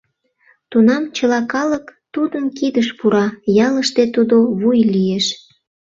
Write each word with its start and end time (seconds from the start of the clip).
Тунам 0.71 1.03
чыла 1.15 1.39
калык 1.53 1.85
тудын 2.13 2.45
кидыш 2.57 2.87
пура, 2.97 3.25
ялыште 3.67 4.03
тудо 4.15 4.35
вуй 4.59 4.79
лиеш. 4.93 5.25